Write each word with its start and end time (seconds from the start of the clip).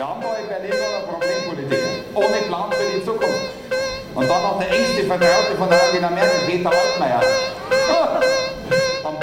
Wir 0.00 0.08
haben 0.08 0.22
da 0.22 0.34
in 0.34 0.48
Berlin 0.48 0.72
eine 0.72 1.04
Problempolitik. 1.04 1.78
Ohne 2.14 2.40
Plan 2.48 2.72
für 2.72 2.98
die 2.98 3.04
Zukunft. 3.04 3.52
Und 4.14 4.30
dann 4.30 4.42
noch 4.42 4.58
der 4.58 4.70
engste 4.70 5.04
Vertraute 5.04 5.54
von 5.58 5.68
der 5.68 5.78
Angela 5.78 6.08
Merkel, 6.08 6.40
Peter 6.46 6.70
Altmaier. 6.70 7.20
Am 9.04 9.14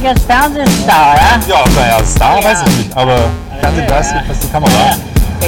Jetzt 0.00 0.24
Fernsehstar, 0.26 1.16
ja? 1.16 1.40
Ja, 1.48 1.64
naja, 1.74 2.04
Star 2.04 2.42
weiß 2.42 2.58
ich 2.68 2.76
nicht, 2.78 2.96
aber 2.96 3.18
Fernsehgeist 3.60 4.14
ist 4.30 4.44
die 4.44 4.48
Kamera. 4.48 4.70
Ich, 5.40 5.46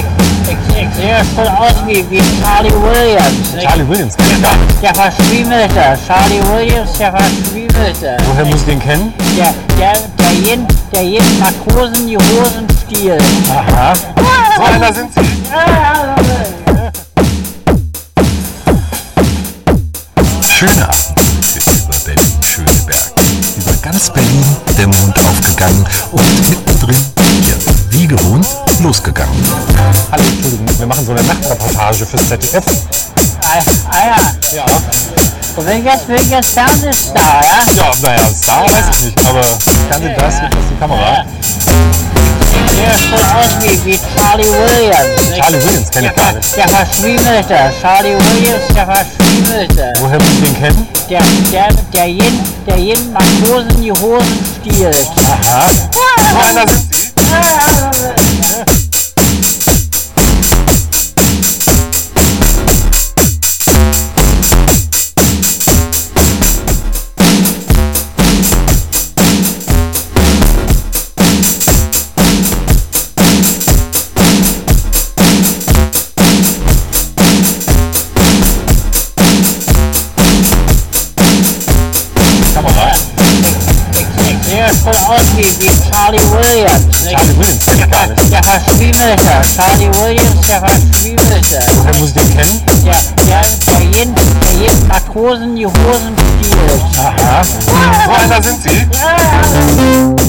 ich, 0.49 0.55
ich 0.75 0.93
sehe 0.93 1.21
schon 1.33 1.47
aus 1.47 1.73
wie, 1.85 2.05
wie 2.09 2.21
Charlie 2.41 2.71
Williams. 2.73 3.53
nicht? 3.53 3.65
Charlie 3.65 3.87
Williams 3.87 4.17
kenn 4.17 4.27
ich 4.35 4.41
gar 4.41 4.55
nicht. 4.57 4.83
Der 4.83 4.93
Verschwiemelte. 4.95 5.99
Charlie 6.05 6.41
Williams, 6.51 6.97
der 6.97 7.11
Verschwiemelte. 7.11 8.17
Woher 8.25 8.45
muss 8.45 8.55
ich 8.55 8.65
den 8.65 8.79
kennen? 8.79 9.13
Der, 9.37 9.53
der, 9.77 9.93
der 10.19 10.31
jeden, 10.33 10.67
der 10.91 11.03
jeden 11.03 11.39
Matrosen 11.39 12.07
die 12.07 12.17
Hosen 12.17 12.67
stiehlt. 12.85 13.23
Aha. 13.49 13.93
So 14.57 14.63
einer 14.63 14.93
sind 14.93 15.13
sie. 15.13 15.21
Schöner 20.45 20.89
losgegangen. 28.81 29.33
Hallo, 30.11 30.23
Entschuldigung, 30.23 30.79
wir 30.79 30.87
machen 30.87 31.05
so 31.05 31.11
eine 31.11 31.23
Nachtreportage 31.23 32.05
fürs 32.05 32.27
ZDF. 32.27 32.63
Ah, 33.43 33.59
ah 33.89 34.07
ja. 34.07 34.57
Ja. 34.57 34.65
Du 35.55 35.61
bin 35.63 35.85
jetzt, 35.85 36.53
Fernsehstar, 36.53 37.41
ja? 37.43 37.73
Ja, 37.75 37.91
naja, 38.01 38.29
Star 38.33 38.63
weiß 38.63 38.85
ich 38.91 39.05
nicht, 39.05 39.25
aber 39.27 39.43
Fernsehgeist 39.43 40.43
ist 40.43 40.51
die 40.71 40.79
Kamera. 40.79 41.25
Sehe 42.71 43.09
schon 43.09 43.19
aus 43.35 43.49
wie, 43.61 43.85
wie 43.85 43.99
Charlie 44.15 44.45
Williams. 44.45 45.37
Charlie 45.37 45.63
Williams 45.65 45.91
kenn 45.91 46.05
ich 46.05 46.15
gar 46.15 46.31
nicht. 46.33 46.57
Der 46.57 46.67
Verschwiemelte. 46.69 47.55
Charlie 47.81 48.15
Williams, 48.15 48.73
der 48.73 48.85
Verschwiemelte. 48.85 49.93
Woher 49.99 50.19
muss 50.19 50.29
ich 50.29 50.43
den 50.43 50.55
kennen? 50.55 50.87
Der, 51.09 51.21
der, 51.51 51.67
der 51.93 52.05
jeden, 52.07 52.39
der 52.65 52.77
jeden 52.77 53.13
Matrosen 53.13 53.81
die 53.81 53.91
Hosen 53.91 54.39
stiehlt. 54.61 55.07
Aha. 55.29 55.65
So 56.31 56.59
einer 56.59 56.65
sie. 57.31 57.71
Kamera. 82.53 82.91
Ich 83.93 84.47
sehe 84.47 84.67
schon 84.67 84.95
aus 85.07 85.21
wie, 85.35 85.45
wie 85.59 85.71
Charlie 85.89 86.19
Williams. 86.31 86.90
Der 88.31 88.43
Verschwiemelte. 88.43 89.41
Charlie 89.55 89.89
Williams, 89.99 90.47
der 90.47 90.59
Verschwiemelte. 90.59 91.59
Woher 91.75 91.95
muss 91.99 92.09
ich 92.09 92.15
den 92.15 92.29
kennen? 92.35 92.61
Der, 92.83 92.95
der, 93.25 93.41
der 93.67 93.81
jeden, 93.97 94.15
der 94.15 94.53
jeden 94.59 94.87
Matrosen 94.87 95.55
die 95.55 95.65
Hosen 95.65 96.15
stiehlt. 96.39 96.81
Aha. 96.97 97.43
So 97.43 98.11
einer 98.11 98.41
sind 98.43 98.61
sie. 98.63 98.87
Charlie 98.91 100.21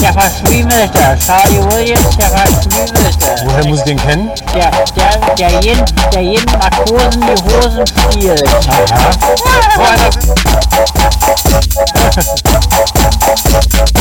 Der 0.00 0.12
Verschwiemelte. 0.12 1.18
Charlie 1.24 1.62
Williams, 1.70 2.16
der 2.16 2.30
Verschwiemelte. 2.30 3.44
Woher 3.44 3.66
muss 3.66 3.78
ich 3.78 3.84
den 3.84 3.96
kennen? 3.98 4.30
Der, 4.54 4.70
der, 4.96 5.34
der 5.36 5.60
jeden, 5.60 5.84
der 6.12 6.22
jeden 6.22 6.52
Matrosen 6.52 7.20
die 7.20 7.36
Hosen 7.44 7.86
stiehlt. 8.10 8.44
Aha. 8.68 9.10
So 13.82 13.92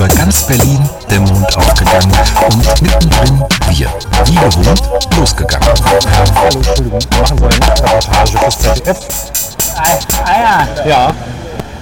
Über 0.00 0.08
ganz 0.08 0.46
Berlin 0.46 0.80
der 1.10 1.20
Mond 1.20 1.54
aufgegangen 1.58 2.10
und 2.46 2.80
mittendrin 2.80 3.44
wir, 3.68 3.92
wie 4.24 4.34
gewohnt, 4.34 4.80
losgegangen. 5.18 5.68
Hallo, 5.68 6.56
Entschuldigung. 6.56 7.00
Wir 7.10 7.20
machen 7.20 7.36
so 7.36 7.44
eine 7.44 7.58
Nachtreportage 7.58 8.38
fürs 8.38 8.58
ZDF. 8.60 8.98
Ah, 9.76 9.98
ah 10.24 10.40
ja. 10.40 10.86
Ja. 10.86 11.14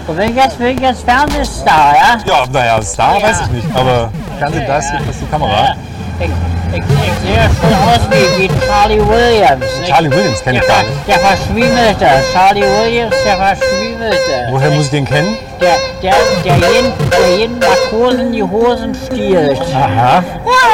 Und 0.09 0.17
wenn 0.17 0.35
jetzt, 0.35 0.59
wenn 0.59 0.83
jetzt 0.83 1.05
Fernsehstar, 1.05 1.95
ja? 1.95 2.19
Ja, 2.27 2.45
naja, 2.51 2.83
Star 2.83 3.21
Ja. 3.21 3.29
weiß 3.29 3.41
ich 3.43 3.51
nicht, 3.51 3.77
aber 3.77 4.11
Fernsehen, 4.41 4.67
da 4.67 4.79
ist 4.79 4.93
die 5.21 5.27
Kamera. 5.27 5.77
Ich, 6.21 6.27
ich, 6.27 6.79
ich 6.79 6.85
sehe 7.23 7.49
schon 7.61 7.75
aus 7.89 8.01
wie, 8.11 8.43
wie 8.43 8.51
Charlie 8.67 9.01
Williams. 9.01 9.65
Charlie 9.87 10.11
Williams 10.11 10.43
kenne 10.43 10.59
ich 10.59 10.67
gar 10.67 10.83
nicht. 10.83 10.93
der 11.07 11.19
Verschwiemelte. 11.21 12.07
Charlie 12.33 12.63
Williams, 12.63 13.15
der 13.25 13.37
Verschwiemelte. 13.37 14.49
Woher 14.51 14.71
muss 14.71 14.85
ich 14.87 14.91
den 14.91 15.05
kennen? 15.05 15.37
Der, 15.61 15.77
der, 16.03 16.15
der, 16.45 16.55
jeden, 16.57 16.93
der 17.11 17.37
jeden 17.39 17.59
Matrosen 17.59 18.33
die 18.33 18.43
Hosen 18.43 18.95
stiehlt. 18.95 19.61
Aha. 19.75 20.23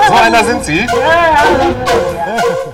So 0.08 0.14
einer 0.14 0.44
sind 0.44 0.64
Sie. 0.64 0.86
Thank 0.86 2.44
you. 2.66 2.73